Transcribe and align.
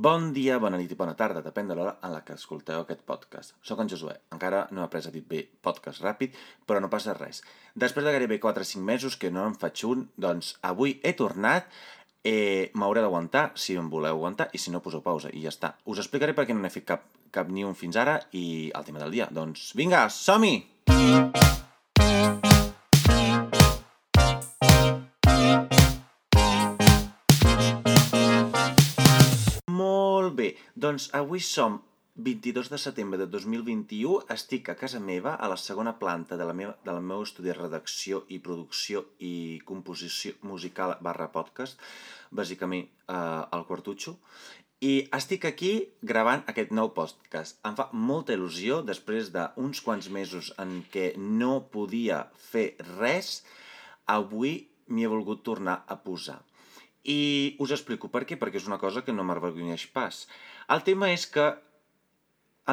Bon 0.00 0.30
dia, 0.32 0.54
bona 0.56 0.78
nit 0.80 0.94
i 0.94 0.96
bona 0.96 1.12
tarda, 1.12 1.42
depèn 1.44 1.66
de 1.68 1.74
l'hora 1.76 1.90
en 2.06 2.14
la 2.14 2.22
que 2.24 2.32
escolteu 2.32 2.80
aquest 2.80 3.02
podcast. 3.04 3.52
Soc 3.60 3.82
en 3.82 3.90
Josué, 3.92 4.14
encara 4.32 4.62
no 4.72 4.80
he 4.80 4.84
après 4.86 5.04
a 5.04 5.10
dir 5.12 5.20
bé 5.28 5.42
podcast 5.60 6.00
ràpid, 6.00 6.38
però 6.64 6.80
no 6.80 6.88
passa 6.88 7.12
res. 7.18 7.42
Després 7.84 8.06
de 8.06 8.14
gairebé 8.14 8.38
4 8.40 8.64
o 8.64 8.68
5 8.70 8.80
mesos 8.80 9.18
que 9.20 9.28
no 9.28 9.44
en 9.44 9.58
faig 9.60 9.82
un, 9.84 10.06
doncs 10.16 10.54
avui 10.70 10.94
he 11.04 11.12
tornat, 11.18 11.68
eh, 12.24 12.70
m'hauré 12.72 13.04
d'aguantar 13.04 13.50
si 13.60 13.76
em 13.76 13.92
voleu 13.92 14.16
aguantar 14.16 14.48
i 14.56 14.62
si 14.62 14.72
no 14.72 14.80
poseu 14.80 15.04
pausa 15.04 15.34
i 15.36 15.44
ja 15.44 15.52
està. 15.52 15.74
Us 15.84 16.00
explicaré 16.00 16.32
per 16.32 16.48
què 16.48 16.56
no 16.56 16.64
n'he 16.64 16.72
fet 16.72 16.88
cap, 16.94 17.04
cap 17.28 17.52
ni 17.52 17.68
un 17.68 17.76
fins 17.76 18.00
ara 18.00 18.22
i 18.32 18.72
el 18.72 18.88
tema 18.88 19.04
del 19.04 19.12
dia. 19.18 19.28
Doncs 19.28 19.74
vinga, 19.76 20.06
som-hi! 20.08 20.56
Molt 20.96 21.39
doncs 30.90 31.06
avui 31.14 31.38
som 31.38 31.78
22 32.18 32.68
de 32.68 32.78
setembre 32.82 33.18
de 33.20 33.26
2021, 33.30 34.24
estic 34.34 34.72
a 34.72 34.74
casa 34.74 34.98
meva, 34.98 35.36
a 35.38 35.46
la 35.46 35.58
segona 35.60 35.92
planta 36.00 36.34
de 36.40 36.48
la 36.48 36.56
meva, 36.56 36.72
del 36.82 36.98
meu 37.10 37.22
estudi 37.22 37.52
de 37.52 37.54
redacció 37.54 38.24
i 38.26 38.40
producció 38.42 39.04
i 39.22 39.60
composició 39.68 40.34
musical 40.42 40.96
barra 41.06 41.28
podcast, 41.30 41.78
bàsicament 42.34 42.88
eh, 42.90 43.14
al 43.14 43.62
Quartutxo, 43.70 44.16
i 44.82 45.06
estic 45.14 45.46
aquí 45.46 45.72
gravant 46.02 46.42
aquest 46.50 46.74
nou 46.74 46.90
podcast. 46.96 47.60
Em 47.62 47.78
fa 47.78 47.86
molta 47.94 48.34
il·lusió, 48.34 48.82
després 48.82 49.30
d'uns 49.30 49.84
quants 49.86 50.10
mesos 50.10 50.50
en 50.58 50.80
què 50.90 51.12
no 51.16 51.68
podia 51.70 52.24
fer 52.50 52.72
res, 52.98 53.44
avui 54.10 54.56
m'hi 54.90 55.06
he 55.06 55.14
volgut 55.14 55.46
tornar 55.46 55.84
a 55.86 56.02
posar. 56.02 56.40
I 57.00 57.56
us 57.64 57.70
explico 57.72 58.10
per 58.12 58.26
què, 58.28 58.36
perquè 58.36 58.60
és 58.60 58.66
una 58.68 58.80
cosa 58.80 59.00
que 59.04 59.12
no 59.14 59.24
m'avergonyeix 59.24 59.86
pas. 59.94 60.26
El 60.74 60.84
tema 60.86 61.08
és 61.10 61.24
que, 61.34 61.44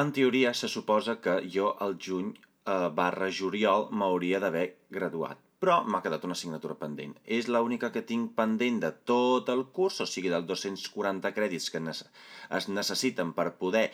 en 0.00 0.10
teoria, 0.14 0.52
se 0.54 0.68
suposa 0.70 1.16
que 1.22 1.40
jo 1.54 1.72
al 1.84 1.96
juny 2.04 2.28
eh, 2.30 2.74
barra 3.00 3.30
juliol 3.38 3.88
m'hauria 3.90 4.38
d'haver 4.44 4.66
graduat, 4.94 5.40
però 5.58 5.80
m'ha 5.82 6.02
quedat 6.04 6.26
una 6.28 6.36
assignatura 6.38 6.76
pendent. 6.78 7.16
És 7.38 7.48
l'única 7.50 7.90
que 7.94 8.04
tinc 8.10 8.36
pendent 8.38 8.78
de 8.84 8.92
tot 9.10 9.50
el 9.54 9.64
curs, 9.74 9.98
o 10.04 10.06
sigui, 10.06 10.30
dels 10.30 10.46
240 10.46 11.34
crèdits 11.34 11.66
que 11.74 11.82
es 11.90 12.68
necessiten 12.70 13.34
per 13.34 13.48
poder 13.64 13.88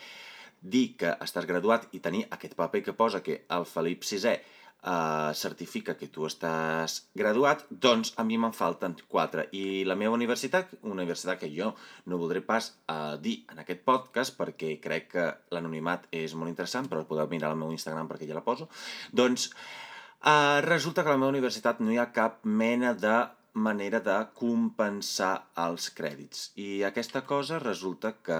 dir 0.61 0.85
que 1.01 1.15
estàs 1.25 1.49
graduat 1.49 1.89
i 1.97 2.03
tenir 2.05 2.27
aquest 2.29 2.53
paper 2.61 2.83
que 2.85 2.97
posa 3.01 3.23
que 3.25 3.41
el 3.57 3.65
Felip 3.69 4.05
VI 4.05 4.37
eh, 4.85 5.31
certifica 5.33 5.95
que 5.97 6.07
tu 6.07 6.27
estàs 6.29 6.97
graduat, 7.17 7.65
doncs 7.69 8.13
a 8.21 8.25
mi 8.27 8.37
me'n 8.37 8.53
falten 8.55 8.95
quatre. 9.11 9.47
I 9.57 9.83
la 9.89 9.97
meva 9.99 10.15
universitat, 10.17 10.75
una 10.83 11.01
universitat 11.01 11.41
que 11.41 11.51
jo 11.53 11.73
no 12.05 12.19
voldré 12.21 12.43
pas 12.45 12.71
eh, 12.87 13.15
dir 13.21 13.39
en 13.51 13.63
aquest 13.63 13.81
podcast 13.87 14.37
perquè 14.37 14.75
crec 14.83 15.09
que 15.15 15.25
l'anonimat 15.55 16.05
és 16.11 16.35
molt 16.37 16.53
interessant, 16.53 16.89
però 16.91 17.05
podeu 17.09 17.29
mirar 17.31 17.51
al 17.51 17.59
meu 17.59 17.73
Instagram 17.73 18.11
perquè 18.11 18.29
ja 18.29 18.37
la 18.37 18.45
poso, 18.45 18.69
doncs 19.11 19.49
eh, 19.51 20.61
resulta 20.67 21.03
que 21.03 21.09
a 21.09 21.17
la 21.17 21.21
meva 21.21 21.33
universitat 21.33 21.81
no 21.81 21.91
hi 21.91 21.99
ha 22.01 22.11
cap 22.13 22.43
mena 22.45 22.93
de 22.93 23.17
manera 23.55 24.01
de 24.03 24.15
compensar 24.35 25.47
els 25.65 25.89
crèdits. 25.95 26.49
I 26.59 26.83
aquesta 26.83 27.23
cosa 27.23 27.59
resulta 27.63 28.17
que 28.19 28.39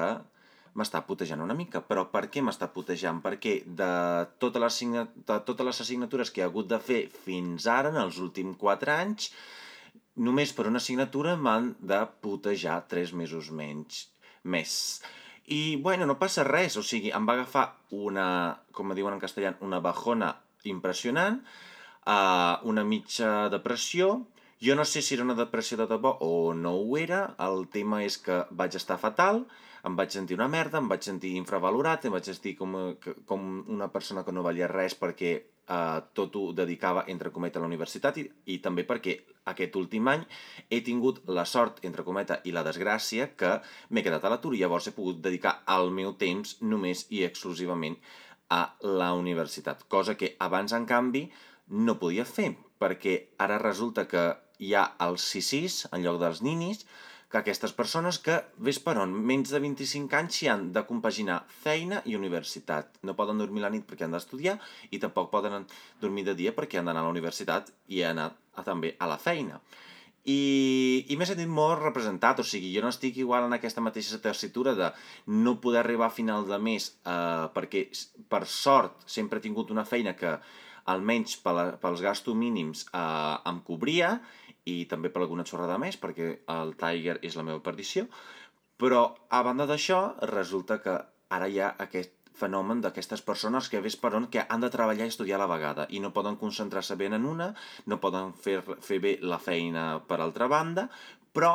m'està 0.76 1.02
putejant 1.08 1.42
una 1.44 1.56
mica. 1.58 1.81
Però 1.88 2.06
per 2.12 2.26
què 2.31 2.44
m'està 2.44 2.70
putejant? 2.73 3.22
Perquè 3.23 3.58
de, 3.66 3.92
tota 4.44 4.62
les 4.64 4.80
de 4.84 5.40
totes 5.50 5.68
les 5.70 5.84
assignatures 5.86 6.31
que 6.31 6.44
he 6.44 6.48
hagut 6.48 6.70
de 6.72 6.80
fer 6.80 7.02
fins 7.26 7.68
ara, 7.72 7.92
en 7.94 8.02
els 8.04 8.20
últims 8.23 8.58
4 8.62 8.96
anys, 8.96 9.31
només 10.16 10.53
per 10.56 10.68
una 10.70 10.81
assignatura 10.84 11.36
m'han 11.36 11.73
de 11.80 12.02
putejar 12.23 12.81
3 12.92 13.16
mesos 13.22 13.52
menys 13.52 14.06
més. 14.44 14.76
I, 15.46 15.78
bueno, 15.78 16.08
no 16.09 16.18
passa 16.18 16.46
res, 16.48 16.78
o 16.80 16.84
sigui, 16.84 17.12
em 17.14 17.26
va 17.28 17.36
agafar 17.38 17.68
una, 17.94 18.28
com 18.73 18.94
diuen 18.98 19.14
en 19.14 19.22
castellà, 19.22 19.53
una 19.62 19.81
bajona 19.84 20.31
impressionant, 20.66 21.42
uh, 22.09 22.56
una 22.66 22.84
mitja 22.88 23.50
depressió, 23.53 24.16
jo 24.61 24.75
no 24.75 24.85
sé 24.85 25.01
si 25.01 25.16
era 25.16 25.23
una 25.23 25.35
depressió 25.35 25.77
de 25.77 25.88
debò 25.88 26.16
o 26.21 26.53
no 26.53 26.75
ho 26.79 26.97
era, 26.97 27.35
el 27.39 27.67
tema 27.71 28.03
és 28.05 28.17
que 28.17 28.43
vaig 28.51 28.77
estar 28.79 28.97
fatal, 29.01 29.45
em 29.85 29.95
vaig 29.97 30.13
sentir 30.16 30.38
una 30.38 30.47
merda, 30.49 30.79
em 30.79 30.88
vaig 30.89 31.03
sentir 31.05 31.35
infravalorat, 31.38 32.05
em 32.05 32.16
vaig 32.16 32.25
sentir 32.25 32.55
com, 32.57 32.95
com 33.29 33.43
una 33.67 33.91
persona 33.93 34.23
que 34.25 34.33
no 34.33 34.45
valia 34.45 34.69
res 34.71 34.95
perquè 34.97 35.33
eh, 35.67 35.99
tot 36.17 36.35
ho 36.35 36.51
dedicava, 36.57 37.05
entre 37.11 37.31
cometa, 37.35 37.59
a 37.59 37.66
la 37.66 37.69
universitat 37.69 38.17
i, 38.21 38.25
i 38.49 38.57
també 38.63 38.85
perquè 38.88 39.19
aquest 39.51 39.75
últim 39.77 40.07
any 40.09 40.23
he 40.69 40.81
tingut 40.81 41.22
la 41.29 41.45
sort, 41.45 41.83
entre 41.85 42.05
cometa, 42.07 42.39
i 42.45 42.53
la 42.55 42.63
desgràcia 42.66 43.33
que 43.37 43.57
m'he 43.89 44.05
quedat 44.05 44.25
a 44.25 44.31
l'atur 44.33 44.55
i 44.55 44.63
llavors 44.63 44.87
he 44.89 44.95
pogut 44.95 45.22
dedicar 45.22 45.59
el 45.75 45.91
meu 45.93 46.16
temps 46.22 46.57
només 46.61 47.05
i 47.11 47.25
exclusivament 47.27 47.99
a 48.49 48.63
la 48.81 49.11
universitat, 49.17 49.83
cosa 49.89 50.16
que 50.17 50.35
abans, 50.39 50.73
en 50.73 50.85
canvi, 50.85 51.27
no 51.69 51.97
podia 52.01 52.25
fer, 52.29 52.51
perquè 52.81 53.16
ara 53.41 53.57
resulta 53.61 54.05
que 54.07 54.25
hi 54.59 54.73
ha 54.75 54.85
els 55.05 55.25
CICIs 55.31 55.85
en 55.91 56.03
lloc 56.03 56.19
dels 56.21 56.41
ninis, 56.45 56.85
que 57.35 57.41
aquestes 57.41 57.73
persones 57.75 58.19
que, 58.23 58.38
ves 58.63 58.77
per 58.79 58.93
on, 59.01 59.11
menys 59.11 59.49
de 59.51 59.59
25 59.59 60.16
anys 60.16 60.38
s'hi 60.38 60.47
han 60.51 60.69
de 60.75 60.85
compaginar 60.88 61.41
feina 61.63 62.01
i 62.07 62.16
universitat. 62.16 62.93
No 63.03 63.17
poden 63.17 63.41
dormir 63.41 63.66
la 63.66 63.71
nit 63.73 63.83
perquè 63.89 64.05
han 64.05 64.16
d'estudiar 64.16 64.55
i 64.95 65.01
tampoc 65.03 65.31
poden 65.33 65.66
dormir 65.99 66.23
de 66.29 66.35
dia 66.38 66.53
perquè 66.55 66.79
han 66.79 66.88
d'anar 66.88 67.03
a 67.03 67.09
la 67.09 67.16
universitat 67.16 67.73
i 67.91 68.05
anar 68.07 68.29
a, 68.55 68.63
també 68.63 68.93
a 68.99 69.09
la 69.11 69.17
feina. 69.19 69.59
I, 70.25 71.05
i 71.11 71.17
m'he 71.19 71.27
sentit 71.29 71.49
molt 71.51 71.83
representat, 71.83 72.39
o 72.41 72.45
sigui, 72.47 72.72
jo 72.73 72.81
no 72.81 72.89
estic 72.89 73.19
igual 73.22 73.45
en 73.45 73.57
aquesta 73.57 73.83
mateixa 73.83 74.17
tessitura 74.23 74.73
de 74.73 74.87
no 75.29 75.59
poder 75.61 75.83
arribar 75.83 76.07
a 76.07 76.16
final 76.16 76.47
de 76.49 76.57
mes 76.57 76.87
eh, 77.03 77.45
perquè, 77.53 77.83
per 78.31 78.45
sort, 78.49 79.03
sempre 79.05 79.37
he 79.37 79.45
tingut 79.45 79.75
una 79.75 79.85
feina 79.85 80.16
que 80.17 80.37
almenys 80.89 81.37
pels 81.43 82.01
gastos 82.01 82.37
mínims 82.37 82.87
eh, 82.93 83.35
em 83.51 83.61
cobria 83.67 84.16
i 84.66 84.86
també 84.90 85.12
per 85.14 85.22
alguna 85.24 85.46
xorrada 85.48 85.78
més, 85.81 85.98
perquè 86.02 86.31
el 86.52 86.76
Tiger 86.80 87.20
és 87.22 87.38
la 87.38 87.46
meva 87.48 87.64
perdició, 87.66 88.08
però 88.81 89.08
a 89.30 89.42
banda 89.46 89.68
d'això, 89.70 90.02
resulta 90.31 90.81
que 90.84 90.98
ara 91.36 91.48
hi 91.48 91.59
ha 91.62 91.74
aquest 91.86 92.14
fenomen 92.36 92.81
d'aquestes 92.84 93.22
persones 93.24 93.70
que 93.72 93.80
ves 93.84 93.96
per 93.96 94.12
on 94.18 94.28
que 94.31 94.44
han 94.44 94.64
de 94.64 94.70
treballar 94.74 95.08
i 95.08 95.14
estudiar 95.14 95.38
a 95.40 95.46
la 95.46 95.52
vegada 95.52 95.86
i 95.90 96.02
no 96.03 96.12
poden 96.16 96.36
concentrar-se 96.42 96.98
bé 97.00 97.08
en 97.08 97.26
una, 97.26 97.53
no 97.88 98.02
poden 98.03 98.34
fer, 98.36 98.59
fer 98.84 99.00
bé 99.00 99.16
la 99.24 99.40
feina 99.40 99.86
per 100.09 100.20
altra 100.20 100.50
banda, 100.52 100.90
però 101.32 101.53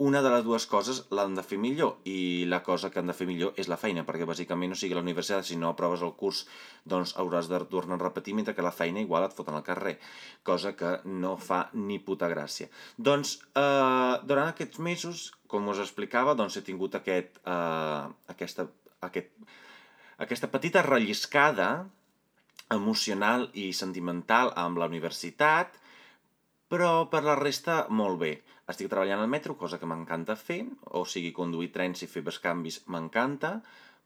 una 0.00 0.22
de 0.24 0.30
les 0.32 0.44
dues 0.44 0.64
coses 0.66 1.02
l'han 1.12 1.34
de 1.36 1.42
fer 1.44 1.58
millor 1.60 1.98
i 2.08 2.46
la 2.48 2.62
cosa 2.64 2.88
que 2.90 2.98
han 2.98 3.10
de 3.10 3.16
fer 3.16 3.26
millor 3.28 3.58
és 3.60 3.68
la 3.68 3.76
feina, 3.76 4.06
perquè 4.08 4.24
bàsicament, 4.24 4.72
o 4.72 4.78
sigui, 4.78 4.96
la 4.96 5.02
universitat, 5.04 5.44
si 5.44 5.58
no 5.60 5.68
aproves 5.68 6.00
el 6.02 6.14
curs, 6.16 6.46
doncs 6.88 7.12
hauràs 7.20 7.50
de 7.50 7.60
tornar 7.68 7.98
a 7.98 8.02
repetir, 8.02 8.32
mentre 8.34 8.54
que 8.56 8.64
la 8.64 8.72
feina 8.72 9.04
igual 9.04 9.26
et 9.26 9.36
foten 9.36 9.54
al 9.58 9.66
carrer, 9.66 9.98
cosa 10.42 10.72
que 10.76 10.94
no 11.04 11.36
fa 11.36 11.66
ni 11.74 11.98
puta 12.00 12.30
gràcia. 12.32 12.70
Doncs, 12.96 13.36
eh, 13.52 14.14
durant 14.24 14.48
aquests 14.48 14.80
mesos, 14.80 15.26
com 15.46 15.68
us 15.68 15.82
explicava, 15.84 16.34
doncs 16.34 16.56
he 16.56 16.64
tingut 16.64 16.96
aquest, 16.96 17.36
eh, 17.44 18.32
aquesta, 18.32 18.66
aquest, 19.04 19.30
aquesta 20.16 20.48
petita 20.48 20.82
relliscada 20.88 21.84
emocional 22.72 23.50
i 23.52 23.74
sentimental 23.76 24.54
amb 24.56 24.80
la 24.80 24.88
universitat, 24.88 25.76
però 26.72 27.04
per 27.12 27.20
la 27.26 27.36
resta 27.36 27.82
molt 27.92 28.16
bé. 28.22 28.32
Estic 28.72 28.88
treballant 28.88 29.20
al 29.20 29.28
metro, 29.28 29.58
cosa 29.60 29.76
que 29.76 29.88
m'encanta 29.88 30.38
fer, 30.40 30.62
o 30.96 31.04
sigui, 31.04 31.34
conduir 31.36 31.68
trens 31.74 32.00
i 32.00 32.08
fer 32.08 32.22
bescanvis 32.24 32.80
m'encanta, 32.88 33.58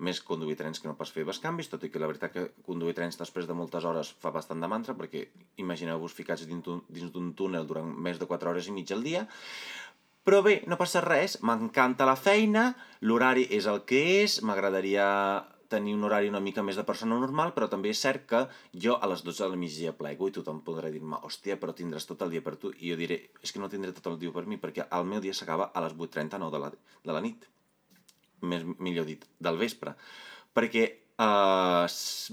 més 0.02 0.18
conduir 0.20 0.58
trens 0.58 0.82
que 0.82 0.90
no 0.90 0.96
pas 0.98 1.12
fer 1.14 1.24
bescanvis, 1.24 1.70
tot 1.72 1.86
i 1.86 1.92
que 1.92 2.02
la 2.02 2.08
veritat 2.10 2.34
que 2.34 2.48
conduir 2.66 2.96
trens 2.98 3.16
després 3.20 3.46
de 3.46 3.54
moltes 3.56 3.86
hores 3.86 4.10
fa 4.20 4.34
bastant 4.34 4.60
de 4.60 4.68
mantra, 4.68 4.96
perquè 4.98 5.28
imagineu-vos 5.62 6.16
ficats 6.16 6.42
dins 6.50 7.12
d'un 7.14 7.30
túnel 7.38 7.70
durant 7.70 7.86
més 7.86 8.18
de 8.18 8.28
4 8.28 8.50
hores 8.50 8.68
i 8.68 8.74
mitja 8.74 8.98
al 8.98 9.06
dia, 9.06 9.24
però 10.26 10.42
bé, 10.42 10.58
no 10.66 10.74
passa 10.74 11.04
res, 11.04 11.38
m'encanta 11.46 12.08
la 12.08 12.18
feina, 12.18 12.72
l'horari 13.00 13.46
és 13.54 13.70
el 13.70 13.84
que 13.86 14.02
és, 14.24 14.40
m'agradaria 14.42 15.06
tenir 15.72 15.94
un 15.96 16.04
horari 16.06 16.30
una 16.32 16.42
mica 16.44 16.64
més 16.66 16.78
de 16.78 16.84
persona 16.88 17.18
normal, 17.20 17.52
però 17.56 17.68
també 17.72 17.90
és 17.92 18.02
cert 18.02 18.26
que 18.30 18.42
jo 18.86 18.96
a 19.00 19.10
les 19.10 19.24
12 19.26 19.44
de 19.44 19.48
la 19.52 19.60
migdia 19.60 19.94
plego 19.96 20.28
i 20.28 20.34
tothom 20.36 20.62
podrà 20.66 20.90
dir-me, 20.92 21.20
hòstia, 21.28 21.58
però 21.62 21.74
tindràs 21.76 22.08
tot 22.08 22.22
el 22.26 22.34
dia 22.34 22.44
per 22.46 22.56
tu. 22.60 22.72
I 22.76 22.92
jo 22.92 23.00
diré, 23.00 23.20
és 23.42 23.52
que 23.52 23.62
no 23.62 23.70
tindré 23.72 23.94
tot 23.96 24.10
el 24.12 24.20
dia 24.22 24.34
per 24.34 24.46
mi, 24.50 24.60
perquè 24.62 24.88
el 24.98 25.08
meu 25.08 25.22
dia 25.24 25.34
s'acaba 25.36 25.70
a 25.72 25.84
les 25.86 25.96
8.39 25.96 26.52
de 26.54 26.62
la, 26.62 26.70
de 27.08 27.16
la 27.18 27.24
nit. 27.24 27.48
Més, 28.46 28.66
millor 28.78 29.08
dit, 29.08 29.24
del 29.40 29.58
vespre. 29.62 29.96
Perquè 30.56 30.86
uh, 31.22 31.86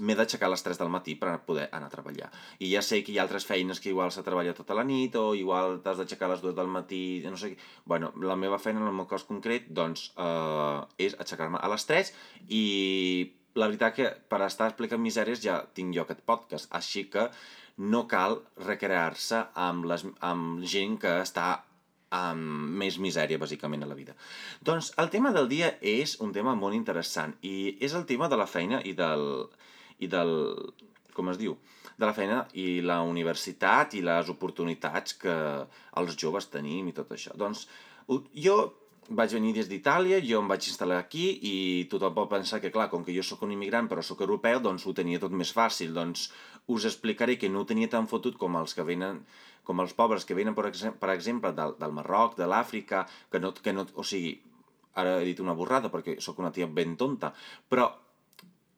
m'he 0.04 0.16
d'aixecar 0.18 0.48
a 0.48 0.52
les 0.54 0.64
3 0.66 0.80
del 0.80 0.92
matí 0.92 1.14
per 1.20 1.36
poder 1.46 1.68
anar 1.72 1.88
a 1.90 1.94
treballar. 1.94 2.30
I 2.60 2.70
ja 2.74 2.82
sé 2.84 3.02
que 3.04 3.14
hi 3.14 3.18
ha 3.18 3.24
altres 3.24 3.46
feines 3.48 3.80
que 3.80 3.90
igual 3.92 4.12
s'ha 4.12 4.24
treballat 4.26 4.58
tota 4.60 4.76
la 4.76 4.84
nit 4.88 5.16
o 5.20 5.32
igual 5.38 5.80
t'has 5.84 6.00
d'aixecar 6.00 6.28
a 6.28 6.34
les 6.34 6.44
2 6.44 6.56
del 6.58 6.70
matí, 6.72 7.22
no 7.24 7.40
sé. 7.40 7.54
Bueno, 7.84 8.12
la 8.20 8.36
meva 8.36 8.58
feina 8.58 8.82
en 8.82 8.90
el 8.90 8.96
meu 8.96 9.08
cas 9.10 9.26
concret, 9.28 9.68
doncs, 9.68 10.10
uh, 10.16 10.84
és 10.98 11.16
aixecar-me 11.18 11.60
a 11.60 11.72
les 11.72 11.88
3 11.90 12.14
i 12.48 12.64
la 13.54 13.68
veritat 13.70 13.94
que 13.94 14.08
per 14.28 14.40
estar 14.44 14.70
explicant 14.70 15.02
misèries 15.02 15.42
ja 15.42 15.60
tinc 15.74 15.94
jo 15.94 16.02
aquest 16.02 16.24
podcast, 16.26 16.70
així 16.74 17.06
que 17.10 17.28
no 17.78 18.04
cal 18.10 18.40
recrear-se 18.66 19.44
amb, 19.58 19.86
les, 19.90 20.04
amb 20.22 20.62
gent 20.62 20.98
que 21.02 21.20
està 21.22 21.64
amb 22.10 22.74
més 22.80 22.98
misèria, 23.02 23.40
bàsicament, 23.40 23.82
a 23.82 23.90
la 23.90 23.98
vida. 23.98 24.14
Doncs 24.62 24.92
el 25.02 25.10
tema 25.10 25.32
del 25.32 25.48
dia 25.48 25.74
és 25.80 26.18
un 26.20 26.32
tema 26.32 26.54
molt 26.54 26.76
interessant 26.76 27.34
i 27.42 27.76
és 27.80 27.94
el 27.94 28.06
tema 28.06 28.28
de 28.28 28.40
la 28.40 28.46
feina 28.50 28.82
i 28.84 28.94
del... 28.98 29.48
i 29.98 30.10
del 30.10 30.34
com 31.14 31.30
es 31.30 31.38
diu? 31.38 31.56
De 31.96 32.06
la 32.08 32.14
feina 32.14 32.40
i 32.58 32.80
la 32.82 33.00
universitat 33.06 33.94
i 33.94 34.00
les 34.02 34.30
oportunitats 34.32 35.14
que 35.14 35.34
els 36.00 36.16
joves 36.18 36.50
tenim 36.50 36.88
i 36.90 36.94
tot 36.96 37.12
això. 37.14 37.36
Doncs 37.38 37.68
jo 38.34 38.56
vaig 39.08 39.34
venir 39.36 39.52
des 39.52 39.68
d'Itàlia, 39.68 40.20
jo 40.24 40.40
em 40.40 40.48
vaig 40.48 40.66
instal·lar 40.70 40.98
aquí 40.98 41.26
i 41.44 41.54
tothom 41.92 42.14
pot 42.16 42.30
pensar 42.30 42.60
que, 42.60 42.72
clar, 42.72 42.88
com 42.90 43.04
que 43.04 43.14
jo 43.14 43.22
sóc 43.22 43.42
un 43.44 43.52
immigrant 43.52 43.88
però 43.88 44.02
sóc 44.02 44.22
europeu, 44.24 44.60
doncs 44.64 44.86
ho 44.86 44.94
tenia 44.96 45.20
tot 45.20 45.32
més 45.32 45.52
fàcil. 45.52 45.92
Doncs 45.94 46.30
us 46.72 46.86
explicaré 46.88 47.36
que 47.38 47.50
no 47.52 47.62
ho 47.62 47.68
tenia 47.68 47.90
tan 47.92 48.08
fotut 48.08 48.38
com 48.40 48.56
els 48.56 48.74
que 48.74 48.86
venen 48.86 49.20
com 49.64 49.80
els 49.82 49.94
pobres 49.96 50.26
que 50.28 50.36
venen, 50.36 50.54
per, 50.56 50.66
exemple, 50.70 51.00
per 51.00 51.10
exemple 51.14 51.52
del, 51.56 51.74
del 51.80 51.94
Marroc, 51.96 52.36
de 52.38 52.48
l'Àfrica, 52.50 53.04
que 53.32 53.40
no, 53.40 53.52
que 53.54 53.74
no... 53.76 53.86
O 54.00 54.04
sigui, 54.06 54.36
ara 55.00 55.18
he 55.20 55.26
dit 55.26 55.40
una 55.42 55.56
borrada 55.58 55.90
perquè 55.90 56.18
sóc 56.22 56.38
una 56.42 56.52
tia 56.54 56.70
ben 56.70 56.96
tonta, 57.00 57.32
però... 57.68 57.90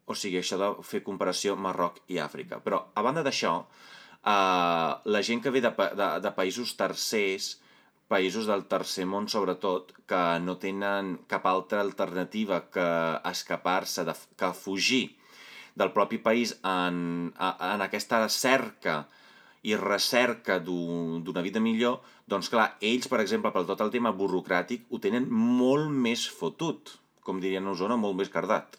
O 0.07 0.15
sigui, 0.15 0.39
això 0.39 0.55
de 0.61 0.69
fer 0.87 1.01
comparació 1.03 1.57
Marroc 1.59 1.97
i 2.15 2.21
Àfrica. 2.23 2.61
Però, 2.63 2.79
a 2.95 3.03
banda 3.03 3.25
d'això, 3.27 3.57
eh, 4.23 4.91
la 5.15 5.23
gent 5.27 5.43
que 5.43 5.51
ve 5.51 5.63
de, 5.65 5.73
de, 5.99 6.11
de 6.23 6.33
països 6.37 6.77
tercers, 6.79 7.57
països 8.07 8.47
del 8.47 8.63
tercer 8.71 9.03
món 9.11 9.27
sobretot, 9.27 9.91
que 10.07 10.23
no 10.45 10.55
tenen 10.63 11.17
cap 11.27 11.47
altra 11.51 11.83
alternativa 11.83 12.61
que 12.71 12.89
escapar-se, 13.33 14.07
que 14.39 14.53
fugir 14.55 15.05
del 15.77 15.93
propi 15.93 16.19
país 16.23 16.55
en, 16.65 17.33
en 17.37 17.85
aquesta 17.85 18.23
cerca 18.33 19.07
i 19.67 19.75
recerca 19.79 20.61
d'una 20.63 21.43
vida 21.43 21.61
millor, 21.63 21.99
doncs 22.31 22.51
clar, 22.53 22.69
ells, 22.85 23.09
per 23.11 23.19
exemple, 23.23 23.51
per 23.55 23.65
tot 23.67 23.83
el 23.83 23.91
tema 23.95 24.13
burocràtic, 24.15 24.87
ho 24.91 25.01
tenen 25.03 25.27
molt 25.31 25.91
més 25.91 26.27
fotut, 26.31 26.93
com 27.27 27.41
dirien 27.43 27.67
a 27.67 27.73
Osona, 27.75 27.99
molt 27.99 28.15
més 28.21 28.31
cardat. 28.31 28.79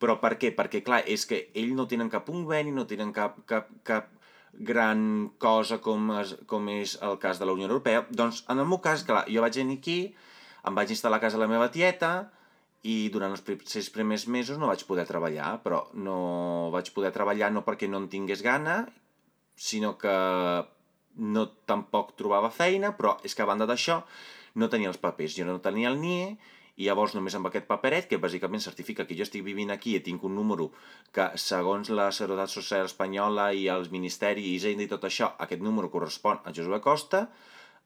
Però 0.00 0.18
per 0.20 0.34
què? 0.40 0.52
Perquè, 0.56 0.82
clar, 0.84 1.00
és 1.08 1.24
que 1.28 1.46
ells 1.56 1.72
no 1.76 1.88
tenen 1.88 2.12
cap 2.12 2.28
conveni, 2.28 2.72
no 2.72 2.86
tenen 2.88 3.14
cap, 3.16 3.40
cap, 3.48 3.72
cap 3.84 4.12
gran 4.52 5.30
cosa 5.40 5.78
com 5.80 6.10
és, 6.18 6.34
com 6.50 6.68
és 6.72 6.96
el 7.06 7.16
cas 7.22 7.40
de 7.40 7.48
la 7.48 7.56
Unió 7.56 7.68
Europea. 7.68 8.04
Doncs, 8.10 8.44
en 8.52 8.60
el 8.60 8.68
meu 8.68 8.80
cas, 8.84 9.04
clar, 9.08 9.24
jo 9.28 9.44
vaig 9.44 9.56
venir 9.62 9.80
aquí, 9.80 9.98
em 10.68 10.76
vaig 10.76 10.92
instal·lar 10.92 11.20
a 11.20 11.24
casa 11.24 11.40
de 11.40 11.44
la 11.46 11.52
meva 11.52 11.72
tieta, 11.72 12.14
i 12.88 13.10
durant 13.12 13.32
els 13.36 13.44
sis 13.68 13.90
primers 13.92 14.26
mesos 14.28 14.60
no 14.60 14.68
vaig 14.68 14.84
poder 14.88 15.04
treballar, 15.08 15.58
però 15.64 15.86
no 16.00 16.70
vaig 16.72 16.88
poder 16.96 17.12
treballar 17.12 17.50
no 17.52 17.64
perquè 17.64 17.88
no 17.88 18.00
en 18.00 18.08
tingués 18.12 18.40
gana 18.44 18.82
sinó 19.60 19.96
que 20.00 20.14
no 21.20 21.44
tampoc 21.68 22.14
trobava 22.16 22.48
feina, 22.54 22.94
però 22.96 23.18
és 23.26 23.36
que 23.36 23.44
a 23.44 23.50
banda 23.50 23.68
d'això 23.68 24.00
no 24.56 24.70
tenia 24.72 24.88
els 24.88 25.00
papers, 25.02 25.36
jo 25.36 25.44
no 25.44 25.60
tenia 25.60 25.90
el 25.92 26.00
NIE, 26.00 26.32
i 26.80 26.86
llavors 26.88 27.12
només 27.12 27.34
amb 27.36 27.50
aquest 27.50 27.66
paperet, 27.68 28.06
que 28.08 28.18
bàsicament 28.22 28.62
certifica 28.64 29.04
que 29.04 29.16
jo 29.18 29.26
estic 29.26 29.44
vivint 29.44 29.72
aquí 29.74 29.98
i 29.98 30.02
tinc 30.06 30.24
un 30.24 30.32
número 30.38 30.70
que, 31.12 31.26
segons 31.36 31.90
la 31.92 32.08
Seguretat 32.16 32.52
Social 32.54 32.88
Espanyola 32.88 33.50
i 33.52 33.66
els 33.68 33.90
ministeris 33.92 34.64
i 34.64 34.72
i 34.72 34.88
tot 34.88 35.04
això, 35.04 35.34
aquest 35.44 35.60
número 35.60 35.90
correspon 35.92 36.40
a 36.44 36.54
Josué 36.56 36.80
Costa, 36.80 37.26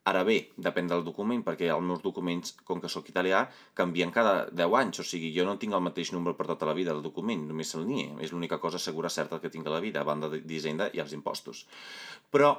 Ara 0.05 0.21
bé, 0.29 0.35
depèn 0.61 0.89
del 0.91 1.01
document, 1.05 1.41
perquè 1.47 1.71
els 1.73 1.85
meus 1.89 2.03
documents, 2.05 2.51
com 2.69 2.81
que 2.81 2.91
sóc 2.93 3.06
italià, 3.09 3.39
canvien 3.79 4.11
cada 4.12 4.51
10 4.53 4.75
anys, 4.83 5.01
o 5.01 5.05
sigui, 5.09 5.31
jo 5.33 5.47
no 5.49 5.55
tinc 5.56 5.73
el 5.73 5.81
mateix 5.87 6.11
número 6.12 6.37
per 6.37 6.45
tota 6.51 6.69
la 6.69 6.75
vida 6.77 6.93
del 6.93 7.01
document, 7.06 7.47
només 7.49 7.73
el 7.79 7.87
NIE, 7.89 8.11
és 8.21 8.35
l'única 8.35 8.59
cosa 8.61 8.81
segura 8.83 9.09
certa 9.09 9.41
que 9.41 9.49
tinc 9.49 9.65
a 9.65 9.73
la 9.73 9.81
vida, 9.81 10.03
a 10.03 10.09
banda 10.09 10.29
d'Hisenda 10.35 10.91
i 10.93 11.01
els 11.01 11.17
impostos. 11.17 11.65
Però, 12.29 12.53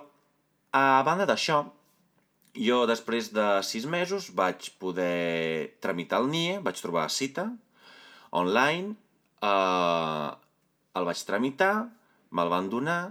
a 0.74 1.04
banda 1.06 1.30
d'això, 1.30 1.62
jo 2.58 2.82
després 2.90 3.30
de 3.38 3.48
6 3.70 3.86
mesos 3.94 4.34
vaig 4.34 4.72
poder 4.82 5.78
tramitar 5.86 6.24
el 6.26 6.34
NIE, 6.34 6.60
vaig 6.66 6.82
trobar 6.82 7.12
cita, 7.14 7.52
online, 8.34 8.96
eh, 9.46 10.30
el 10.98 11.12
vaig 11.14 11.26
tramitar, 11.30 11.74
me'l 12.34 12.50
van 12.50 12.74
donar, 12.74 13.02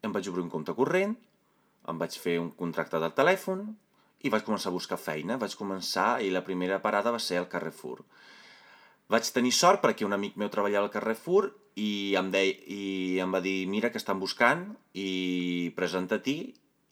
em 0.00 0.16
vaig 0.16 0.32
obrir 0.32 0.48
un 0.48 0.54
compte 0.54 0.72
corrent, 0.72 1.18
em 1.88 2.00
vaig 2.00 2.16
fer 2.20 2.38
un 2.40 2.50
contracte 2.56 3.00
del 3.00 3.14
telèfon 3.16 3.64
i 4.20 4.32
vaig 4.32 4.44
començar 4.44 4.70
a 4.70 4.76
buscar 4.76 4.98
feina. 5.00 5.38
Vaig 5.40 5.56
començar 5.56 6.20
i 6.20 6.30
la 6.32 6.44
primera 6.44 6.80
parada 6.84 7.12
va 7.14 7.22
ser 7.22 7.40
al 7.40 7.48
Carrefour. 7.48 8.02
Vaig 9.10 9.26
tenir 9.34 9.52
sort 9.56 9.82
perquè 9.82 10.06
un 10.06 10.14
amic 10.14 10.36
meu 10.38 10.50
treballava 10.52 10.86
al 10.86 10.94
Carrefour 10.94 11.50
i 11.80 12.14
em, 12.18 12.30
deia, 12.30 12.54
i 12.70 13.18
em 13.22 13.32
va 13.32 13.40
dir 13.42 13.64
mira 13.70 13.90
que 13.90 13.98
estan 13.98 14.20
buscant 14.20 14.68
i 14.94 15.72
presenta-t'hi 15.76 16.36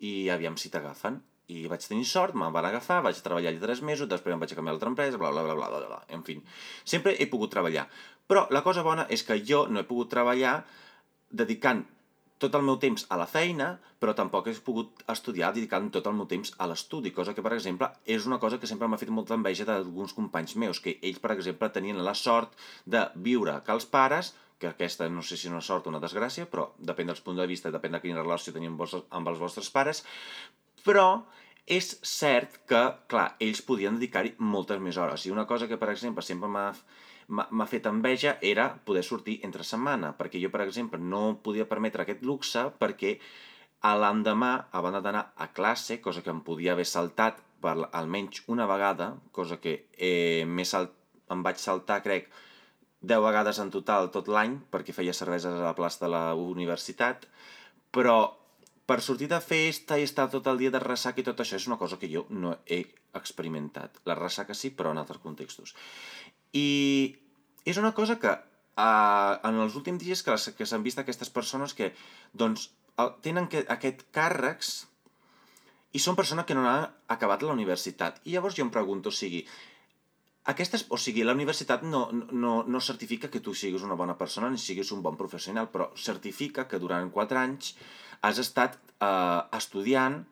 i 0.09 0.13
aviam 0.35 0.57
si 0.59 0.73
t'agafen. 0.73 1.21
I 1.49 1.63
vaig 1.71 1.85
tenir 1.89 2.05
sort, 2.05 2.35
me'n 2.37 2.53
van 2.53 2.67
agafar, 2.69 2.99
vaig 3.07 3.21
treballar 3.25 3.53
allà 3.53 3.63
tres 3.63 3.81
mesos, 3.81 4.09
després 4.09 4.35
em 4.35 4.43
vaig 4.43 4.51
canviar 4.53 4.75
a 4.75 4.77
l'altra 4.77 4.91
empresa, 4.93 5.21
bla, 5.21 5.31
bla, 5.33 5.45
bla, 5.47 5.55
bla, 5.57 5.69
bla, 5.73 5.87
bla, 5.87 6.01
en 6.13 6.25
fi. 6.27 6.37
Sempre 6.85 7.15
he 7.17 7.29
pogut 7.31 7.55
treballar. 7.55 7.87
Però 8.29 8.45
la 8.53 8.61
cosa 8.67 8.85
bona 8.85 9.07
és 9.09 9.25
que 9.25 9.39
jo 9.41 9.63
no 9.73 9.81
he 9.81 9.89
pogut 9.89 10.11
treballar 10.13 10.59
dedicant 11.31 11.87
tot 12.43 12.55
el 12.55 12.65
meu 12.67 12.79
temps 12.83 13.05
a 13.11 13.19
la 13.21 13.27
feina, 13.27 13.69
però 13.99 14.15
tampoc 14.17 14.49
he 14.49 14.55
pogut 14.65 15.03
estudiar 15.13 15.51
dedicant 15.55 15.91
tot 15.95 16.07
el 16.07 16.17
meu 16.19 16.27
temps 16.31 16.53
a 16.59 16.69
l'estudi, 16.71 17.13
cosa 17.15 17.35
que, 17.35 17.45
per 17.45 17.55
exemple, 17.57 17.91
és 18.07 18.27
una 18.31 18.39
cosa 18.43 18.59
que 18.59 18.71
sempre 18.71 18.89
m'ha 18.89 19.01
fet 19.01 19.11
molta 19.15 19.37
enveja 19.39 19.67
d'alguns 19.69 20.15
companys 20.17 20.55
meus, 20.57 20.81
que 20.85 20.99
ells, 21.03 21.19
per 21.23 21.35
exemple, 21.35 21.71
tenien 21.75 21.99
la 22.05 22.15
sort 22.15 22.55
de 22.87 23.07
viure 23.29 23.59
que 23.67 23.75
els 23.75 23.89
pares, 23.91 24.35
que 24.59 24.71
aquesta 24.71 25.09
no 25.09 25.23
sé 25.23 25.37
si 25.37 25.47
és 25.47 25.53
una 25.53 25.63
sort 25.63 25.87
o 25.87 25.93
una 25.93 26.03
desgràcia, 26.03 26.47
però 26.51 26.71
depèn 26.79 27.11
dels 27.11 27.23
punts 27.23 27.39
de 27.39 27.47
vista, 27.51 27.75
depèn 27.75 27.95
de 27.95 28.03
quina 28.03 28.23
relació 28.23 28.55
tenien 28.55 28.75
amb 28.79 29.29
els 29.31 29.43
vostres 29.43 29.71
pares, 29.71 30.05
però 30.87 31.25
és 31.69 31.93
cert 32.07 32.63
que, 32.71 32.81
clar, 33.13 33.35
ells 33.45 33.61
podien 33.63 33.99
dedicar-hi 33.99 34.33
moltes 34.41 34.81
més 34.81 34.97
hores. 34.97 35.27
I 35.27 35.35
una 35.35 35.47
cosa 35.47 35.69
que, 35.69 35.77
per 35.77 35.91
exemple, 35.93 36.25
sempre 36.25 36.49
m'ha 36.49 36.71
m'ha 37.29 37.67
fet 37.69 37.87
enveja 37.87 38.37
era 38.41 38.71
poder 38.89 39.05
sortir 39.05 39.39
entre 39.45 39.65
setmana, 39.65 40.15
perquè 40.17 40.41
jo, 40.41 40.51
per 40.53 40.63
exemple, 40.65 40.99
no 40.99 41.39
podia 41.45 41.69
permetre 41.69 42.05
aquest 42.05 42.25
luxe 42.25 42.65
perquè 42.81 43.19
a 43.85 43.95
l'endemà, 44.01 44.53
a 44.73 44.83
banda 44.83 45.03
d'anar 45.05 45.29
a 45.37 45.51
classe, 45.55 46.01
cosa 46.01 46.23
que 46.25 46.33
em 46.33 46.41
podia 46.43 46.73
haver 46.73 46.87
saltat 46.89 47.39
per 47.63 47.77
almenys 47.93 48.43
una 48.49 48.67
vegada, 48.67 49.13
cosa 49.33 49.61
que 49.61 49.89
eh, 49.95 50.65
salt, 50.65 50.95
em 51.31 51.45
vaig 51.45 51.61
saltar, 51.61 52.01
crec, 52.03 52.31
10 53.01 53.23
vegades 53.23 53.61
en 53.63 53.71
total 53.71 54.11
tot 54.11 54.29
l'any, 54.33 54.59
perquè 54.73 54.95
feia 54.97 55.15
cerveses 55.15 55.53
a 55.53 55.69
la 55.69 55.77
plaça 55.79 56.07
de 56.07 56.11
la 56.11 56.25
universitat, 56.35 57.29
però 57.95 58.19
per 58.89 59.03
sortir 59.05 59.29
de 59.29 59.39
festa 59.45 59.99
i 60.01 60.07
estar 60.09 60.31
tot 60.33 60.47
el 60.49 60.59
dia 60.59 60.73
de 60.73 60.81
ressaca 60.81 61.21
i 61.21 61.27
tot 61.27 61.41
això 61.45 61.59
és 61.61 61.67
una 61.69 61.77
cosa 61.77 61.99
que 62.01 62.09
jo 62.09 62.25
no 62.31 62.57
he 62.67 62.81
experimentat. 63.15 64.01
La 64.09 64.17
ressaca 64.17 64.57
sí, 64.57 64.73
però 64.73 64.95
en 64.95 65.01
altres 65.03 65.21
contextos. 65.21 65.75
I 66.57 67.17
és 67.69 67.81
una 67.81 67.93
cosa 67.97 68.19
que 68.21 68.33
uh, 68.33 69.33
en 69.49 69.63
els 69.65 69.77
últims 69.77 70.03
dies 70.03 70.23
que, 70.25 70.37
que 70.57 70.67
s'han 70.67 70.85
vist 70.87 71.01
aquestes 71.01 71.31
persones 71.33 71.75
que 71.77 71.93
doncs, 72.33 72.71
tenen 73.23 73.47
que, 73.51 73.65
aquest 73.71 74.07
càrrecs 74.15 74.87
i 75.95 76.01
són 76.03 76.17
persones 76.19 76.47
que 76.47 76.57
no 76.57 76.65
han 76.69 76.87
acabat 77.09 77.45
la 77.45 77.55
universitat. 77.55 78.21
I 78.25 78.37
llavors 78.37 78.57
jo 78.59 78.65
em 78.67 78.73
pregunto, 78.75 79.13
o 79.13 79.15
sigui, 79.15 79.45
aquestes, 80.53 80.87
o 80.89 80.99
sigui, 81.01 81.25
la 81.25 81.35
universitat 81.37 81.85
no, 81.85 82.07
no, 82.13 82.55
no 82.67 82.81
certifica 82.81 83.31
que 83.33 83.43
tu 83.45 83.55
siguis 83.55 83.85
una 83.87 83.99
bona 84.01 84.17
persona 84.21 84.51
ni 84.51 84.61
siguis 84.61 84.93
un 84.97 85.03
bon 85.05 85.17
professional, 85.21 85.71
però 85.73 85.91
certifica 85.97 86.67
que 86.69 86.81
durant 86.83 87.11
4 87.15 87.41
anys 87.41 87.75
has 88.25 88.41
estat 88.43 88.79
eh, 88.81 89.41
estudiant, 89.59 90.23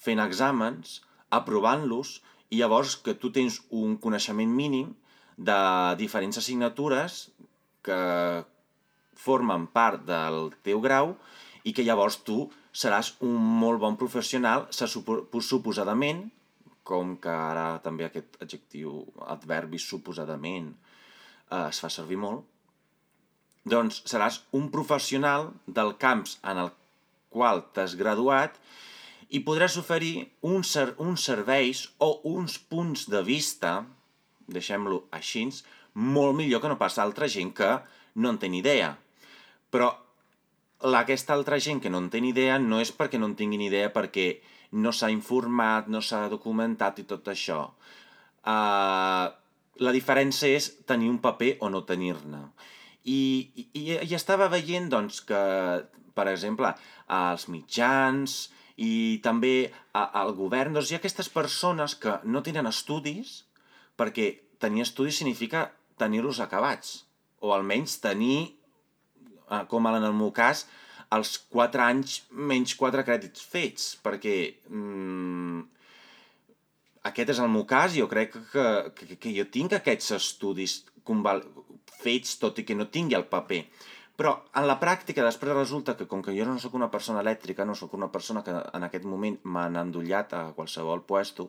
fent 0.00 0.22
exàmens, 0.24 1.00
aprovant-los, 1.30 2.18
i 2.50 2.58
llavors 2.58 2.96
que 3.04 3.14
tu 3.14 3.30
tens 3.30 3.60
un 3.70 3.98
coneixement 4.02 4.50
mínim 4.50 4.94
de 5.40 5.60
diferents 6.00 6.36
assignatures 6.36 7.30
que 7.86 8.00
formen 9.16 9.66
part 9.72 10.04
del 10.08 10.50
teu 10.66 10.82
grau 10.84 11.14
i 11.64 11.72
que 11.76 11.84
llavors 11.84 12.20
tu 12.26 12.44
seràs 12.72 13.14
un 13.24 13.36
molt 13.62 13.80
bon 13.82 13.96
professional, 14.00 14.68
suposadament, 14.70 16.26
com 16.84 17.16
que 17.22 17.32
ara 17.32 17.80
també 17.84 18.06
aquest 18.06 18.36
adjectiu, 18.42 19.02
adverbi 19.32 19.78
suposadament, 19.78 20.70
eh, 21.50 21.66
es 21.68 21.80
fa 21.82 21.90
servir 21.92 22.18
molt, 22.20 22.44
doncs 23.64 24.02
seràs 24.08 24.40
un 24.56 24.70
professional 24.72 25.50
del 25.66 25.96
camps 26.00 26.38
en 26.42 26.64
el 26.64 26.70
qual 27.30 27.62
t'has 27.74 27.94
graduat 27.96 28.56
i 29.30 29.42
podràs 29.46 29.76
oferir 29.78 30.30
un 30.42 30.64
ser 30.64 30.94
uns 30.98 31.24
serveis 31.28 31.84
o 31.98 32.20
uns 32.24 32.58
punts 32.58 33.06
de 33.12 33.20
vista 33.22 33.84
deixem-lo 34.52 35.04
així, 35.16 35.46
molt 35.94 36.36
millor 36.38 36.62
que 36.62 36.70
no 36.70 36.78
pas 36.78 36.98
altra 36.98 37.28
gent 37.28 37.52
que 37.56 37.70
no 38.14 38.30
en 38.30 38.38
té 38.38 38.48
ni 38.48 38.60
idea. 38.62 38.94
Però 39.70 39.90
aquesta 41.00 41.34
altra 41.34 41.58
gent 41.60 41.80
que 41.80 41.90
no 41.90 41.98
en 41.98 42.08
té 42.10 42.20
ni 42.20 42.32
idea 42.32 42.58
no 42.58 42.80
és 42.80 42.92
perquè 42.96 43.18
no 43.18 43.28
en 43.30 43.36
tinguin 43.36 43.62
idea, 43.66 43.92
perquè 43.92 44.40
no 44.72 44.92
s'ha 44.92 45.10
informat, 45.10 45.88
no 45.88 46.00
s'ha 46.00 46.28
documentat 46.30 47.00
i 47.02 47.06
tot 47.10 47.28
això. 47.28 47.64
Uh, 48.40 49.28
la 49.80 49.92
diferència 49.92 50.56
és 50.56 50.70
tenir 50.86 51.10
un 51.10 51.18
paper 51.20 51.56
o 51.60 51.70
no 51.72 51.82
tenir-ne. 51.88 52.44
I, 53.04 53.20
i, 53.72 53.82
I 53.96 54.14
estava 54.14 54.48
veient 54.52 54.88
doncs, 54.92 55.20
que, 55.26 55.40
per 56.14 56.26
exemple, 56.30 56.72
els 57.10 57.46
mitjans 57.48 58.50
i 58.80 59.20
també 59.24 59.70
al 59.92 60.32
govern, 60.36 60.76
doncs 60.76 60.90
hi 60.90 60.96
ha 60.96 61.00
aquestes 61.00 61.28
persones 61.32 61.96
que 62.00 62.18
no 62.24 62.42
tenen 62.44 62.68
estudis, 62.70 63.44
perquè 64.00 64.30
tenir 64.62 64.86
estudis 64.86 65.20
significa 65.20 65.68
tenir-los 66.00 66.40
acabats, 66.40 67.02
o 67.44 67.52
almenys 67.52 67.98
tenir, 68.00 68.56
eh, 69.50 69.64
com 69.68 69.88
en 69.88 70.04
el 70.04 70.16
meu 70.16 70.32
cas, 70.32 70.66
els 71.12 71.36
4 71.52 71.82
anys 71.84 72.20
menys 72.30 72.76
4 72.78 73.04
crèdits 73.06 73.44
fets, 73.52 73.92
perquè 74.04 74.36
mm, 74.70 75.62
aquest 77.10 77.32
és 77.34 77.40
el 77.42 77.50
meu 77.52 77.64
cas, 77.68 77.96
jo 77.96 78.06
crec 78.08 78.36
que, 78.52 78.66
que, 78.96 79.16
que 79.16 79.32
jo 79.36 79.46
tinc 79.52 79.74
aquests 79.76 80.12
estudis 80.18 80.80
fets, 82.00 82.36
tot 82.40 82.60
i 82.60 82.64
que 82.64 82.76
no 82.76 82.88
tingui 82.92 83.16
el 83.18 83.26
paper. 83.32 83.64
Però 84.20 84.34
en 84.60 84.66
la 84.68 84.74
pràctica 84.76 85.24
després 85.24 85.54
resulta 85.56 85.94
que 85.96 86.04
com 86.08 86.20
que 86.20 86.34
jo 86.36 86.44
no 86.44 86.58
sóc 86.60 86.74
una 86.76 86.90
persona 86.92 87.22
elèctrica, 87.24 87.64
no 87.64 87.72
sóc 87.78 87.94
una 87.96 88.10
persona 88.12 88.42
que 88.44 88.52
en 88.52 88.84
aquest 88.84 89.06
moment 89.08 89.38
m'han 89.48 89.78
endollat 89.80 90.34
a 90.36 90.40
qualsevol 90.58 91.00
puesto, 91.08 91.46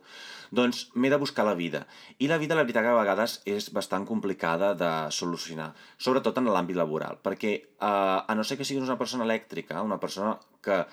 doncs 0.55 0.85
m'he 0.95 1.11
de 1.11 1.19
buscar 1.19 1.43
la 1.43 1.57
vida. 1.59 1.81
I 2.23 2.29
la 2.31 2.37
vida, 2.39 2.55
la 2.55 2.63
veritat, 2.63 2.85
que 2.87 2.93
a 2.93 3.01
vegades 3.01 3.33
és 3.43 3.67
bastant 3.75 4.07
complicada 4.07 4.71
de 4.79 4.91
solucionar, 5.11 5.73
sobretot 5.99 6.39
en 6.39 6.47
l'àmbit 6.47 6.79
laboral, 6.79 7.19
perquè 7.19 7.51
eh, 7.59 7.89
a 7.91 8.39
no 8.39 8.47
ser 8.47 8.55
que 8.55 8.69
siguis 8.69 8.87
una 8.87 8.99
persona 9.01 9.27
elèctrica, 9.27 9.83
una 9.83 9.99
persona 9.99 10.37
que 10.63 10.85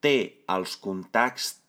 té 0.00 0.16
els 0.56 0.78
contactes 0.80 1.60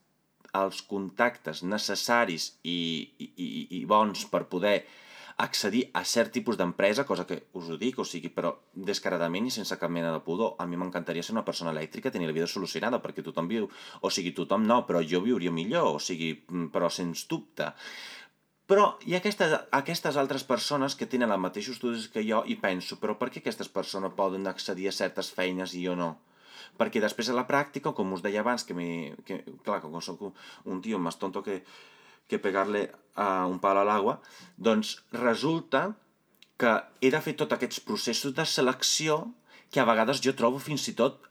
els 0.55 0.79
contactes 0.87 1.65
necessaris 1.67 2.53
i, 2.63 2.79
i, 3.19 3.27
i, 3.35 3.47
i 3.81 3.85
bons 3.89 4.23
per 4.31 4.45
poder 4.47 4.77
accedir 5.37 5.89
a 5.93 6.05
cert 6.07 6.31
tipus 6.31 6.55
d'empresa, 6.55 7.03
cosa 7.03 7.25
que 7.27 7.41
us 7.59 7.69
ho 7.69 7.77
dic, 7.77 7.97
o 7.99 8.05
sigui, 8.07 8.29
però 8.31 8.53
descaradament 8.73 9.49
i 9.49 9.51
sense 9.51 9.75
cap 9.79 9.91
mena 9.91 10.13
de 10.13 10.21
pudor. 10.23 10.53
A 10.59 10.65
mi 10.65 10.79
m'encantaria 10.79 11.23
ser 11.23 11.35
una 11.35 11.43
persona 11.43 11.73
elèctrica, 11.75 12.11
tenir 12.11 12.29
la 12.29 12.35
vida 12.37 12.47
solucionada, 12.47 13.01
perquè 13.03 13.23
tothom 13.23 13.49
viu, 13.51 13.67
o 14.01 14.11
sigui, 14.11 14.31
tothom 14.37 14.63
no, 14.67 14.83
però 14.87 15.03
jo 15.03 15.19
viuria 15.25 15.51
millor, 15.51 15.97
o 15.97 15.99
sigui, 15.99 16.31
mm, 16.47 16.69
però 16.71 16.89
sens 16.89 17.25
dubte. 17.27 17.73
Però 18.65 18.85
hi 19.05 19.13
ha 19.13 19.19
aquestes, 19.19 19.51
aquestes 19.77 20.15
altres 20.17 20.45
persones 20.47 20.95
que 20.95 21.05
tenen 21.05 21.31
els 21.31 21.41
mateixos 21.41 21.75
estudis 21.75 22.07
que 22.09 22.23
jo 22.25 22.41
i 22.47 22.55
penso, 22.55 22.97
però 23.01 23.17
per 23.19 23.29
què 23.29 23.43
aquestes 23.43 23.69
persones 23.69 24.15
poden 24.15 24.47
accedir 24.47 24.87
a 24.89 24.95
certes 24.95 25.29
feines 25.35 25.75
i 25.75 25.83
jo 25.85 25.97
no? 25.99 26.15
Perquè 26.79 26.99
després 27.03 27.29
a 27.29 27.35
la 27.35 27.45
pràctica, 27.47 27.93
com 27.93 28.15
us 28.15 28.23
deia 28.23 28.41
abans, 28.41 28.63
que, 28.63 28.73
me, 28.73 29.13
que 29.27 29.43
clar, 29.67 29.81
com 29.83 29.99
soc 30.01 30.31
un 30.65 30.81
tio 30.81 30.97
més 30.99 31.19
tonto 31.21 31.43
que, 31.43 31.61
que 32.27 32.41
pegar-le 32.41 32.87
a 33.15 33.45
un 33.47 33.59
pal 33.63 33.79
a 33.79 33.85
l'aigua, 33.87 34.19
doncs 34.57 34.97
resulta 35.13 35.93
que 36.59 36.71
he 37.01 37.11
de 37.11 37.21
fer 37.23 37.35
tots 37.39 37.55
aquests 37.55 37.81
processos 37.83 38.35
de 38.35 38.45
selecció 38.47 39.21
que 39.71 39.81
a 39.81 39.87
vegades 39.87 40.21
jo 40.23 40.35
trobo 40.35 40.59
fins 40.59 40.87
i 40.91 40.95
tot, 40.95 41.23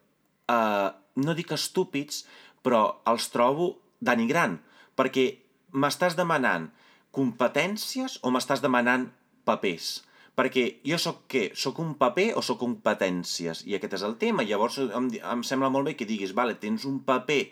eh, 0.49 0.89
no 1.17 1.35
dic 1.35 1.53
estúpids, 1.57 2.25
però 2.65 3.01
els 3.09 3.29
trobo 3.33 3.75
denigrant, 4.01 4.59
perquè 4.97 5.27
m'estàs 5.73 6.17
demanant 6.17 6.71
competències 7.15 8.19
o 8.23 8.33
m'estàs 8.35 8.63
demanant 8.65 9.09
papers? 9.49 10.03
Perquè 10.35 10.65
jo 10.83 10.99
sóc 10.99 11.21
què? 11.31 11.45
Sóc 11.55 11.79
un 11.79 11.93
paper 11.99 12.33
o 12.35 12.43
sóc 12.43 12.59
competències? 12.59 13.63
I 13.71 13.77
aquest 13.77 14.01
és 14.01 14.05
el 14.07 14.17
tema. 14.19 14.43
Llavors 14.43 14.81
em, 14.83 15.07
em 15.15 15.45
sembla 15.47 15.71
molt 15.71 15.87
bé 15.87 15.95
que 15.95 16.09
diguis, 16.09 16.35
vale, 16.35 16.57
tens 16.59 16.87
un 16.91 16.99
paper 17.07 17.45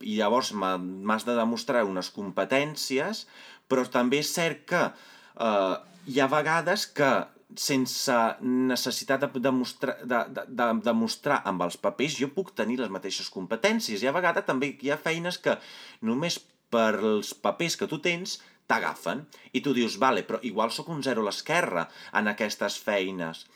i 0.00 0.16
llavors 0.18 0.52
m'has 0.56 1.26
de 1.28 1.36
demostrar 1.36 1.84
unes 1.88 2.10
competències, 2.14 3.26
però 3.68 3.84
també 3.86 4.20
és 4.24 4.32
cert 4.32 4.64
que 4.70 4.82
eh, 4.88 5.76
hi 6.06 6.20
ha 6.20 6.30
vegades 6.32 6.86
que 6.96 7.10
sense 7.58 8.16
necessitat 8.42 9.26
de 9.26 9.42
demostrar, 9.42 9.96
de, 10.04 10.20
de, 10.30 10.44
de, 10.46 10.68
demostrar 10.86 11.40
amb 11.44 11.64
els 11.66 11.76
papers 11.76 12.16
jo 12.18 12.30
puc 12.34 12.54
tenir 12.54 12.78
les 12.80 12.92
mateixes 12.92 13.30
competències. 13.32 14.02
I 14.02 14.10
a 14.10 14.14
vegades 14.14 14.46
també 14.46 14.76
hi 14.80 14.92
ha 14.92 15.00
feines 15.00 15.38
que 15.42 15.58
només 16.06 16.38
per 16.70 16.94
els 17.00 17.34
papers 17.34 17.76
que 17.76 17.88
tu 17.90 17.98
tens 17.98 18.38
t'agafen 18.70 19.24
i 19.52 19.62
tu 19.64 19.74
dius, 19.74 19.98
vale, 19.98 20.22
però 20.22 20.38
igual 20.46 20.70
sóc 20.70 20.92
un 20.94 21.02
zero 21.02 21.24
a 21.24 21.28
l'esquerra 21.28 21.88
en 22.14 22.30
aquestes 22.30 22.78
feines. 22.78 23.46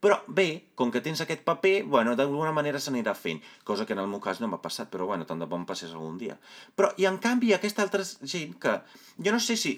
Però 0.00 0.16
bé, 0.26 0.46
com 0.80 0.88
que 0.92 1.02
tens 1.04 1.20
aquest 1.20 1.42
paper, 1.44 1.82
bueno, 1.92 2.14
d'alguna 2.16 2.54
manera 2.56 2.80
s'anirà 2.80 3.12
fent, 3.12 3.42
cosa 3.68 3.84
que 3.84 3.92
en 3.92 4.00
el 4.00 4.08
meu 4.08 4.20
cas 4.24 4.40
no 4.40 4.48
m'ha 4.48 4.62
passat, 4.64 4.88
però 4.92 5.04
bueno, 5.10 5.26
tant 5.28 5.42
de 5.42 5.48
bon 5.48 5.66
passés 5.68 5.92
algun 5.92 6.16
dia. 6.20 6.38
Però, 6.76 6.88
i 6.96 7.04
en 7.10 7.18
canvi, 7.20 7.52
aquesta 7.52 7.84
altra 7.84 8.06
gent 8.06 8.54
que, 8.62 8.78
jo 9.20 9.34
no 9.34 9.40
sé 9.44 9.58
si, 9.60 9.74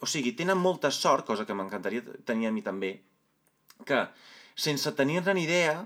o 0.00 0.08
sigui, 0.08 0.32
tenen 0.38 0.56
molta 0.56 0.90
sort, 0.90 1.26
cosa 1.28 1.44
que 1.44 1.56
m'encantaria 1.56 2.04
tenir 2.24 2.48
a 2.48 2.54
mi 2.56 2.64
també, 2.64 2.94
que 3.84 4.00
sense 4.56 4.94
tenir-ne 4.96 5.36
ni 5.36 5.44
idea, 5.44 5.82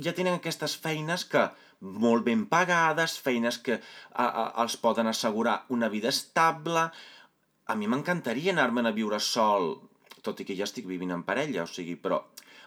ja 0.00 0.14
tenen 0.16 0.38
aquestes 0.38 0.78
feines 0.80 1.26
que 1.28 1.44
molt 1.80 2.24
ben 2.26 2.46
pagades, 2.50 3.18
feines 3.22 3.58
que 3.62 3.76
a, 3.78 4.24
a, 4.24 4.44
els 4.64 4.78
poden 4.80 5.10
assegurar 5.10 5.64
una 5.68 5.90
vida 5.92 6.08
estable. 6.08 6.88
A 7.68 7.76
mi 7.76 7.90
m'encantaria 7.90 8.54
anar-me'n 8.54 8.88
a 8.88 8.94
viure 8.96 9.20
sol, 9.20 9.74
tot 10.28 10.44
i 10.44 10.48
que 10.48 10.56
ja 10.58 10.68
estic 10.68 10.86
vivint 10.86 11.16
en 11.16 11.24
parella, 11.26 11.64
o 11.64 11.70
sigui, 11.70 11.96
però 11.96 12.22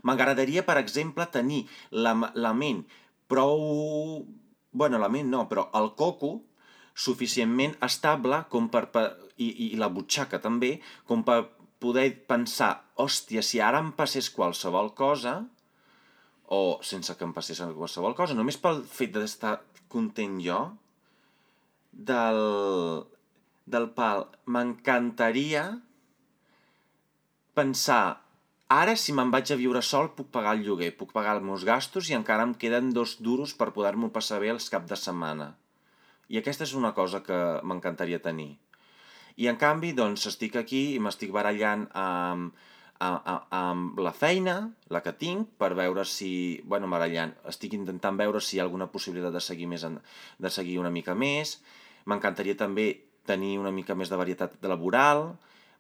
M'agradaria, 0.08 0.64
per 0.66 0.78
exemple, 0.82 1.28
tenir 1.34 1.66
la, 1.92 2.14
la 2.34 2.54
ment 2.58 2.84
prou... 3.32 4.26
bueno, 4.72 5.00
la 5.02 5.10
ment 5.12 5.30
no, 5.30 5.46
però 5.50 5.68
el 5.78 5.92
coco 6.00 6.32
suficientment 6.96 7.76
estable 7.86 8.44
com 8.52 8.70
per, 8.72 8.86
per 8.92 9.06
i, 9.38 9.50
i 9.72 9.80
la 9.80 9.92
butxaca 9.92 10.42
també, 10.44 10.78
com 11.08 11.26
per 11.28 11.42
poder 11.82 12.08
pensar, 12.30 12.74
hòstia, 13.02 13.44
si 13.46 13.62
ara 13.64 13.82
em 13.82 13.92
passés 13.98 14.30
qualsevol 14.34 14.92
cosa, 14.98 15.40
o 16.52 16.62
sense 16.86 17.16
que 17.18 17.26
em 17.26 17.34
passés 17.34 17.62
qualsevol 17.78 18.16
cosa, 18.18 18.38
només 18.38 18.60
pel 18.62 18.84
fet 18.86 19.14
d'estar 19.16 19.58
content 19.92 20.38
jo, 20.44 20.60
del, 21.92 22.42
del 23.68 23.90
pal, 23.96 24.28
m'encantaria 24.48 25.66
pensar 27.58 28.22
Ara, 28.72 28.94
si 28.96 29.12
me'n 29.12 29.32
vaig 29.34 29.50
a 29.52 29.58
viure 29.60 29.82
sol, 29.84 30.14
puc 30.16 30.30
pagar 30.32 30.54
el 30.56 30.62
lloguer, 30.64 30.94
puc 30.96 31.10
pagar 31.12 31.34
els 31.36 31.44
meus 31.44 31.66
gastos 31.68 32.08
i 32.08 32.16
encara 32.16 32.46
em 32.48 32.54
queden 32.56 32.94
dos 32.96 33.18
duros 33.20 33.52
per 33.60 33.74
poder-m'ho 33.76 34.08
passar 34.16 34.38
bé 34.40 34.48
els 34.54 34.70
cap 34.72 34.86
de 34.88 34.96
setmana. 34.96 35.50
I 36.32 36.40
aquesta 36.40 36.64
és 36.64 36.72
una 36.80 36.94
cosa 36.96 37.20
que 37.26 37.40
m'encantaria 37.68 38.22
tenir. 38.24 38.54
I 39.36 39.50
en 39.52 39.60
canvi, 39.60 39.92
doncs, 39.98 40.24
estic 40.32 40.56
aquí 40.62 40.82
i 40.96 41.02
m'estic 41.04 41.36
barallant 41.36 41.84
amb, 42.00 42.56
amb, 43.04 43.52
amb 43.60 44.00
la 44.08 44.16
feina, 44.16 44.56
la 44.88 45.04
que 45.04 45.12
tinc, 45.20 45.52
per 45.60 45.74
veure 45.76 46.08
si... 46.08 46.32
bueno, 46.64 46.88
barallant, 46.96 47.36
estic 47.52 47.76
intentant 47.76 48.24
veure 48.24 48.40
si 48.40 48.56
hi 48.56 48.64
ha 48.64 48.68
alguna 48.70 48.88
possibilitat 48.96 49.36
de 49.36 49.44
seguir, 49.44 49.68
més 49.68 49.84
en, 49.84 50.00
de 50.40 50.56
seguir 50.62 50.80
una 50.80 50.96
mica 50.96 51.12
més. 51.12 51.58
M'encantaria 52.08 52.56
també 52.56 52.94
tenir 53.28 53.58
una 53.60 53.76
mica 53.76 54.00
més 54.00 54.08
de 54.08 54.24
varietat 54.24 54.56
laboral, 54.64 55.34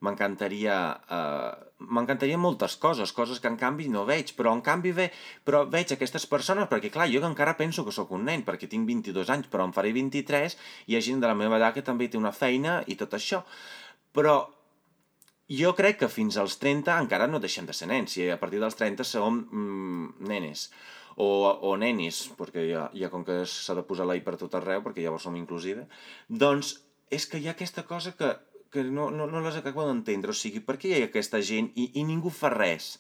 m'encantaria 0.05 0.77
eh, 1.17 1.71
m'encantaria 1.89 2.37
moltes 2.37 2.75
coses, 2.77 3.11
coses 3.15 3.39
que 3.41 3.49
en 3.49 3.57
canvi 3.57 3.87
no 3.89 4.05
veig, 4.05 4.33
però 4.37 4.53
en 4.53 4.61
canvi 4.65 4.93
ve, 4.97 5.07
però 5.47 5.63
veig 5.69 5.93
aquestes 5.93 6.27
persones, 6.29 6.69
perquè 6.69 6.91
clar, 6.93 7.09
jo 7.09 7.23
encara 7.25 7.57
penso 7.57 7.85
que 7.85 7.93
sóc 7.95 8.11
un 8.17 8.25
nen, 8.29 8.45
perquè 8.45 8.69
tinc 8.69 8.87
22 8.87 9.31
anys, 9.33 9.49
però 9.51 9.65
em 9.65 9.73
faré 9.75 9.93
23, 9.95 10.57
i 10.85 10.93
hi 10.93 10.97
ha 10.97 11.03
gent 11.05 11.21
de 11.23 11.29
la 11.29 11.37
meva 11.37 11.57
edat 11.57 11.77
que 11.77 11.85
també 11.85 12.09
té 12.09 12.19
una 12.21 12.33
feina 12.35 12.81
i 12.87 12.97
tot 12.99 13.15
això. 13.17 13.41
Però 14.13 14.35
jo 15.51 15.73
crec 15.75 16.01
que 16.03 16.11
fins 16.11 16.37
als 16.37 16.57
30 16.61 16.99
encara 17.05 17.27
no 17.27 17.41
deixem 17.43 17.65
de 17.67 17.75
ser 17.75 17.89
nens, 17.91 18.15
i 18.17 18.29
a 18.29 18.39
partir 18.39 18.61
dels 18.61 18.77
30 18.79 19.07
som 19.07 19.41
mm, 19.41 20.27
nenes 20.29 20.69
o, 21.17 21.27
o 21.67 21.75
nenis, 21.77 22.23
perquè 22.37 22.67
ja, 22.69 22.85
ja 22.95 23.09
com 23.11 23.25
que 23.27 23.41
s'ha 23.49 23.75
de 23.75 23.83
posar 23.87 24.07
l'ai 24.07 24.21
per 24.23 24.37
tot 24.39 24.55
arreu, 24.55 24.83
perquè 24.85 25.03
llavors 25.03 25.27
som 25.27 25.35
inclusive, 25.35 25.87
doncs 26.29 26.77
és 27.11 27.27
que 27.27 27.41
hi 27.41 27.49
ha 27.49 27.55
aquesta 27.57 27.83
cosa 27.83 28.15
que 28.15 28.31
que 28.71 28.83
no, 28.83 29.09
no, 29.11 29.27
no 29.27 29.41
les 29.43 29.57
acabo 29.59 29.85
d'entendre. 29.87 30.31
O 30.31 30.37
sigui, 30.37 30.63
per 30.63 30.77
què 30.79 30.89
hi 30.91 31.01
ha 31.01 31.09
aquesta 31.09 31.41
gent 31.43 31.69
i, 31.75 31.91
i 31.99 32.05
ningú 32.07 32.31
fa 32.33 32.53
res? 32.53 32.95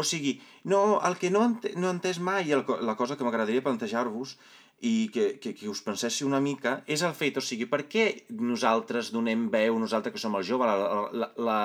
O 0.00 0.06
sigui, 0.06 0.38
no, 0.64 1.00
el 1.06 1.18
que 1.20 1.30
no, 1.30 1.44
ent 1.44 1.76
no 1.76 1.90
he 1.90 1.94
entès 1.96 2.22
mai, 2.24 2.50
el, 2.56 2.64
la 2.88 2.96
cosa 2.96 3.18
que 3.18 3.26
m'agradaria 3.26 3.64
plantejar-vos 3.66 4.38
i 4.80 5.10
que, 5.12 5.34
que, 5.42 5.52
que 5.52 5.68
us 5.68 5.82
penséssiu 5.84 6.24
una 6.24 6.40
mica, 6.40 6.78
és 6.88 7.02
el 7.04 7.12
fet, 7.12 7.36
o 7.36 7.42
sigui, 7.44 7.66
per 7.68 7.82
què 7.92 8.06
nosaltres 8.32 9.10
donem 9.12 9.42
veu, 9.52 9.76
nosaltres 9.76 10.14
que 10.14 10.22
som 10.22 10.38
el 10.38 10.46
jove, 10.48 10.64
la, 10.64 11.02
la, 11.12 11.28
la, 11.36 11.58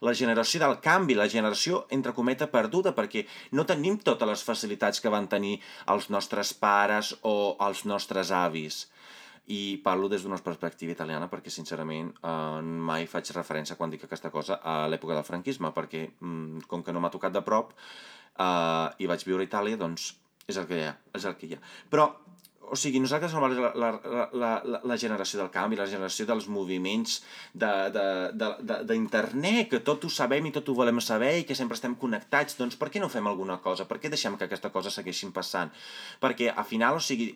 la 0.00 0.14
generació 0.16 0.62
del 0.62 0.78
canvi, 0.80 1.18
la 1.18 1.28
generació, 1.28 1.82
entre 1.92 2.16
cometa, 2.16 2.48
perduda, 2.48 2.94
perquè 2.96 3.26
no 3.52 3.68
tenim 3.68 4.00
totes 4.00 4.30
les 4.32 4.46
facilitats 4.48 5.04
que 5.04 5.12
van 5.12 5.28
tenir 5.28 5.58
els 5.92 6.08
nostres 6.08 6.54
pares 6.56 7.12
o 7.20 7.36
els 7.68 7.84
nostres 7.84 8.32
avis 8.32 8.86
i 9.52 9.76
parlo 9.84 10.08
des 10.08 10.24
d'una 10.24 10.40
perspectiva 10.40 10.92
italiana 10.92 11.28
perquè 11.28 11.52
sincerament 11.52 12.14
eh, 12.16 12.60
mai 12.62 13.06
faig 13.06 13.32
referència 13.36 13.76
quan 13.76 13.92
dic 13.92 14.06
aquesta 14.06 14.30
cosa 14.32 14.60
a 14.62 14.86
l'època 14.88 15.14
del 15.14 15.26
franquisme 15.28 15.72
perquè 15.76 16.06
mm, 16.08 16.66
com 16.68 16.82
que 16.82 16.92
no 16.92 17.00
m'ha 17.04 17.12
tocat 17.12 17.32
de 17.34 17.44
prop 17.44 17.74
eh, 17.74 18.88
i 18.98 19.10
vaig 19.10 19.26
viure 19.28 19.44
a 19.44 19.50
Itàlia 19.50 19.80
doncs 19.80 20.14
és 20.46 20.56
el 20.60 20.66
que 20.68 20.76
hi 20.76 20.84
ha, 20.84 20.94
és 21.16 21.24
el 21.24 21.36
que 21.40 21.48
hi 21.48 21.56
ha. 21.56 21.60
Però, 21.88 22.04
o 22.74 22.76
sigui, 22.78 22.98
nosaltres 23.02 23.30
som 23.30 23.44
la, 23.46 23.70
la, 23.78 23.90
la, 24.02 24.24
la, 24.34 24.80
la 24.82 24.96
generació 24.98 25.38
del 25.40 25.50
canvi, 25.54 25.78
la 25.78 25.86
generació 25.90 26.26
dels 26.26 26.48
moviments 26.50 27.22
d'internet, 27.54 29.68
que 29.70 29.80
tot 29.86 30.04
ho 30.04 30.10
sabem 30.10 30.46
i 30.50 30.52
tot 30.54 30.68
ho 30.68 30.74
volem 30.76 31.00
saber 31.04 31.38
i 31.38 31.46
que 31.46 31.58
sempre 31.58 31.76
estem 31.78 31.94
connectats, 32.00 32.58
doncs 32.58 32.76
per 32.80 32.88
què 32.90 32.98
no 33.02 33.12
fem 33.12 33.26
alguna 33.30 33.58
cosa? 33.62 33.86
Per 33.86 33.98
què 34.02 34.08
deixem 34.10 34.36
que 34.38 34.46
aquesta 34.48 34.72
cosa 34.74 34.90
segueixin 34.90 35.32
passant? 35.36 35.70
Perquè, 36.22 36.46
al 36.50 36.66
final, 36.66 36.94
o 36.98 37.02
sigui, 37.04 37.28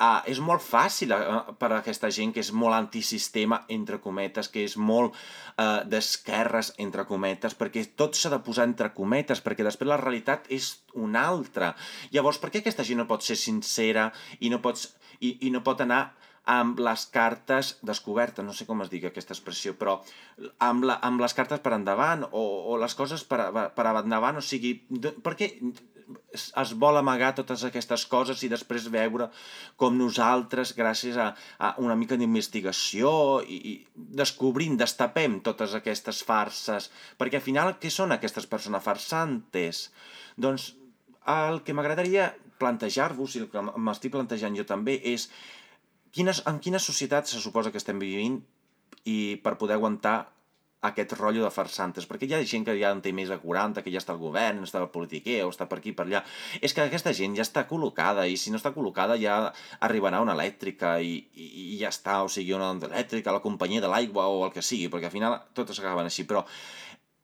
Uh, 0.00 0.22
és 0.24 0.38
molt 0.40 0.62
fàcil 0.64 1.10
uh, 1.12 1.52
per 1.60 1.68
a 1.68 1.78
aquesta 1.82 2.08
gent 2.10 2.30
que 2.32 2.40
és 2.40 2.48
molt 2.56 2.74
antisistema, 2.74 3.58
entre 3.70 3.98
cometes, 4.00 4.48
que 4.48 4.62
és 4.64 4.74
molt 4.80 5.12
uh, 5.12 5.82
d'esquerres, 5.84 6.72
entre 6.82 7.04
cometes, 7.06 7.52
perquè 7.54 7.84
tot 7.94 8.16
s'ha 8.16 8.32
de 8.32 8.38
posar 8.42 8.64
entre 8.70 8.88
cometes, 8.96 9.42
perquè 9.44 9.66
després 9.66 9.90
la 9.92 10.00
realitat 10.00 10.48
és 10.48 10.70
una 10.96 11.26
altra. 11.28 11.74
Llavors, 12.16 12.40
per 12.40 12.48
què 12.50 12.62
aquesta 12.62 12.86
gent 12.88 13.02
no 13.02 13.06
pot 13.10 13.22
ser 13.22 13.36
sincera 13.36 14.08
i 14.40 14.48
no, 14.50 14.62
pots, 14.82 15.16
i, 15.20 15.36
i 15.46 15.54
no 15.54 15.62
pot 15.64 15.80
anar 15.84 16.02
amb 16.50 16.80
les 16.82 17.06
cartes 17.06 17.76
descobertes, 17.86 18.44
no 18.44 18.52
sé 18.52 18.66
com 18.66 18.82
es 18.82 18.90
diga 18.90 19.12
aquesta 19.12 19.34
expressió, 19.36 19.76
però 19.78 20.00
amb, 20.58 20.88
la, 20.88 20.98
amb 21.06 21.22
les 21.22 21.34
cartes 21.38 21.62
per 21.62 21.76
endavant 21.76 22.24
o, 22.32 22.42
o 22.72 22.78
les 22.82 22.96
coses 22.98 23.22
per, 23.22 23.44
per 23.76 23.86
endavant, 23.92 24.40
o 24.40 24.42
sigui, 24.42 24.74
per 25.22 25.36
què 25.38 25.52
es 26.34 26.72
vol 26.82 26.98
amagar 26.98 27.30
totes 27.38 27.62
aquestes 27.64 28.02
coses 28.10 28.42
i 28.42 28.50
després 28.50 28.90
veure 28.90 29.28
com 29.78 29.94
nosaltres, 29.96 30.74
gràcies 30.74 31.16
a, 31.16 31.30
a 31.62 31.72
una 31.78 31.94
mica 31.96 32.18
d'investigació 32.18 33.14
i, 33.46 33.62
i 33.70 33.74
descobrint, 33.94 34.74
destapem 34.80 35.38
totes 35.46 35.78
aquestes 35.78 36.24
farses, 36.26 36.90
perquè 37.22 37.38
al 37.38 37.46
final 37.46 37.76
què 37.78 37.94
són 37.94 38.18
aquestes 38.18 38.50
persones 38.50 38.82
farsantes? 38.82 39.86
Doncs 40.34 40.72
el 41.30 41.62
que 41.62 41.78
m'agradaria 41.78 42.32
plantejar-vos, 42.62 43.36
i 43.36 43.44
el 43.44 43.50
que 43.52 43.66
m'estic 43.76 44.14
plantejant 44.14 44.56
jo 44.58 44.66
també, 44.68 44.98
és 45.14 45.28
quines, 46.14 46.44
en 46.48 46.60
quina 46.62 46.80
societat 46.82 47.28
se 47.28 47.42
suposa 47.42 47.74
que 47.74 47.82
estem 47.82 47.98
vivint 48.02 48.40
i 49.08 49.18
per 49.42 49.58
poder 49.58 49.80
aguantar 49.80 50.20
aquest 50.82 51.12
rotllo 51.14 51.44
de 51.44 51.50
farsantes, 51.54 52.08
perquè 52.10 52.26
hi 52.26 52.34
ha 52.34 52.40
gent 52.52 52.64
que 52.66 52.74
ja 52.74 52.90
en 52.90 53.00
té 53.04 53.12
més 53.14 53.30
de 53.30 53.38
40, 53.38 53.84
que 53.84 53.90
ja 53.94 54.00
està 54.02 54.16
al 54.16 54.18
govern, 54.18 54.64
està 54.66 54.80
al 54.80 54.90
politiquer, 54.90 55.38
o 55.46 55.52
està 55.52 55.68
per 55.70 55.78
aquí, 55.78 55.92
per 55.94 56.08
allà. 56.08 56.24
És 56.58 56.74
que 56.74 56.82
aquesta 56.82 57.12
gent 57.14 57.36
ja 57.38 57.46
està 57.46 57.62
col·locada, 57.70 58.26
i 58.26 58.34
si 58.36 58.50
no 58.50 58.58
està 58.58 58.72
col·locada 58.74 59.14
ja 59.22 59.36
arribarà 59.78 60.20
una 60.24 60.34
elèctrica 60.34 60.96
i, 60.98 61.14
i, 61.38 61.48
i 61.76 61.78
ja 61.78 61.92
està, 61.94 62.18
o 62.26 62.30
sigui, 62.32 62.56
una 62.58 62.72
elèctrica, 62.90 63.34
la 63.34 63.44
companyia 63.44 63.84
de 63.84 63.92
l'aigua 63.94 64.26
o 64.26 64.42
el 64.48 64.54
que 64.56 64.66
sigui, 64.66 64.90
perquè 64.90 65.06
al 65.06 65.14
final 65.14 65.38
totes 65.54 65.78
acaben 65.78 66.10
així, 66.10 66.26
però 66.26 66.42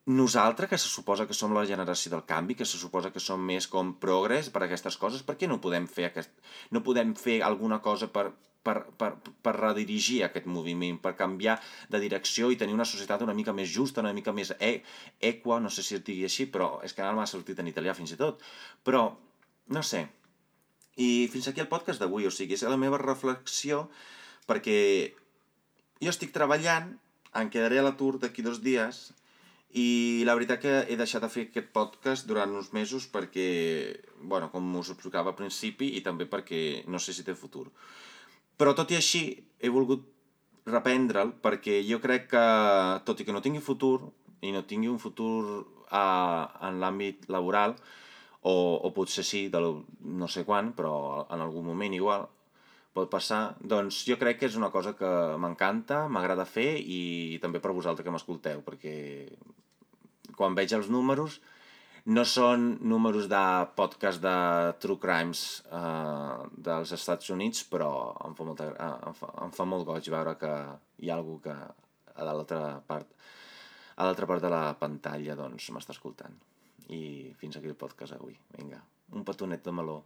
nosaltres, 0.08 0.70
que 0.70 0.78
se 0.80 0.88
suposa 0.88 1.26
que 1.28 1.36
som 1.36 1.52
la 1.52 1.66
generació 1.68 2.14
del 2.14 2.24
canvi, 2.24 2.54
que 2.56 2.64
se 2.64 2.78
suposa 2.80 3.10
que 3.12 3.20
som 3.20 3.42
més 3.44 3.66
com 3.68 3.90
progres 4.00 4.48
per 4.48 4.62
aquestes 4.64 4.96
coses, 4.96 5.20
per 5.22 5.36
què 5.36 5.48
no 5.50 5.60
podem 5.60 5.84
fer, 5.84 6.06
aquest... 6.08 6.32
no 6.72 6.80
podem 6.82 7.12
fer 7.12 7.42
alguna 7.44 7.82
cosa 7.84 8.08
per, 8.08 8.30
per, 8.64 8.86
per, 8.96 9.10
per 9.44 9.54
redirigir 9.58 10.22
aquest 10.24 10.48
moviment, 10.48 10.96
per 11.04 11.12
canviar 11.18 11.58
de 11.92 12.00
direcció 12.00 12.48
i 12.48 12.56
tenir 12.56 12.72
una 12.78 12.88
societat 12.88 13.26
una 13.26 13.36
mica 13.36 13.52
més 13.52 13.68
justa, 13.68 14.00
una 14.00 14.14
mica 14.16 14.32
més 14.32 14.54
e 14.56 14.78
equa, 15.32 15.60
no 15.60 15.68
sé 15.68 15.84
si 15.84 15.98
et 15.98 16.08
digui 16.08 16.24
així, 16.24 16.48
però 16.48 16.78
és 16.88 16.96
que 16.96 17.04
ara 17.04 17.12
m'ha 17.12 17.28
sortit 17.28 17.60
en 17.60 17.68
italià 17.68 17.92
fins 17.92 18.16
i 18.16 18.20
tot. 18.20 18.40
Però, 18.88 19.04
no 19.76 19.84
sé. 19.84 20.06
I 20.96 21.28
fins 21.28 21.50
aquí 21.52 21.60
el 21.60 21.68
podcast 21.68 22.00
d'avui, 22.00 22.24
o 22.24 22.32
sigui, 22.32 22.56
és 22.56 22.64
la 22.64 22.80
meva 22.80 22.96
reflexió 22.96 23.84
perquè 24.48 24.80
jo 26.00 26.16
estic 26.16 26.32
treballant, 26.32 26.94
em 27.36 27.52
quedaré 27.52 27.78
a 27.78 27.84
l'atur 27.84 28.16
d'aquí 28.16 28.40
dos 28.40 28.64
dies 28.64 29.10
i 29.76 30.24
la 30.24 30.34
veritat 30.34 30.62
que 30.62 30.74
he 30.88 30.96
deixat 30.96 31.22
de 31.24 31.28
fer 31.28 31.44
aquest 31.48 31.68
podcast 31.76 32.28
durant 32.28 32.54
uns 32.56 32.70
mesos 32.72 33.04
perquè, 33.12 33.48
bueno, 34.22 34.48
com 34.52 34.64
us 34.80 34.92
explicava 34.94 35.34
al 35.34 35.36
principi, 35.36 35.92
i 35.98 36.00
també 36.04 36.24
perquè 36.24 36.84
no 36.88 36.98
sé 36.98 37.12
si 37.12 37.24
té 37.24 37.34
futur. 37.36 37.66
Però 38.56 38.72
tot 38.74 38.90
i 38.90 38.96
així, 38.96 39.26
he 39.60 39.68
volgut 39.68 40.06
reprendre'l 40.68 41.34
perquè 41.42 41.82
jo 41.84 42.00
crec 42.00 42.30
que, 42.32 42.46
tot 43.04 43.20
i 43.20 43.28
que 43.28 43.34
no 43.36 43.44
tingui 43.44 43.60
futur, 43.60 44.08
i 44.40 44.52
no 44.54 44.64
tingui 44.64 44.88
un 44.88 45.00
futur 45.02 45.66
a, 45.90 46.48
en 46.68 46.80
l'àmbit 46.80 47.28
laboral, 47.28 47.76
o, 48.48 48.54
o 48.86 48.90
potser 48.96 49.24
sí, 49.26 49.46
del, 49.52 49.82
no 50.00 50.28
sé 50.32 50.44
quan, 50.48 50.72
però 50.72 51.26
en 51.28 51.44
algun 51.44 51.66
moment 51.66 51.94
igual 51.94 52.28
pot 52.98 53.10
passar, 53.12 53.42
doncs 53.74 54.02
jo 54.08 54.18
crec 54.20 54.40
que 54.40 54.50
és 54.50 54.58
una 54.58 54.72
cosa 54.74 54.94
que 54.98 55.12
m'encanta, 55.40 56.04
m'agrada 56.12 56.48
fer 56.48 56.70
i 56.78 57.38
també 57.42 57.62
per 57.62 57.76
vosaltres 57.76 58.06
que 58.06 58.14
m'escolteu, 58.14 58.64
perquè 58.66 58.96
quan 60.38 60.58
veig 60.58 60.74
els 60.76 60.90
números 60.92 61.40
no 62.08 62.24
són 62.24 62.78
números 62.88 63.26
de 63.28 63.40
podcast 63.76 64.22
de 64.22 64.36
True 64.80 65.00
Crimes 65.02 65.42
eh, 65.68 66.36
dels 66.68 66.92
Estats 66.96 67.28
Units, 67.34 67.66
però 67.68 67.90
em 68.24 68.36
fa, 68.38 68.46
molta, 68.48 68.68
em, 68.72 69.16
fa, 69.18 69.32
em 69.44 69.52
fa 69.52 69.66
molt 69.68 69.84
goig 69.88 70.08
veure 70.14 70.36
que 70.40 70.52
hi 71.04 71.10
ha 71.10 71.18
algú 71.18 71.36
que 71.44 71.52
a 71.52 72.26
l'altra 72.26 72.78
part 72.88 73.12
a 73.98 74.06
l'altra 74.06 74.28
part 74.30 74.44
de 74.44 74.50
la 74.52 74.62
pantalla 74.78 75.34
doncs 75.36 75.68
m'està 75.74 75.92
escoltant. 75.92 76.36
I 76.94 77.34
fins 77.40 77.58
aquí 77.58 77.68
el 77.68 77.76
podcast 77.76 78.14
avui. 78.14 78.36
Vinga, 78.54 78.78
un 79.12 79.24
petonet 79.26 79.64
de 79.66 79.74
meló. 79.74 79.98